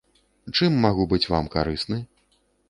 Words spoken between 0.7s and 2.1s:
магу быць вам карысны?